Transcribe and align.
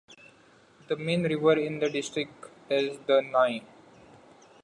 The 0.87 0.95
main 0.95 1.21
river 1.21 1.59
in 1.59 1.77
the 1.77 1.87
district 1.87 2.45
is 2.71 2.97
the 3.05 3.21
Nahe. 3.21 3.61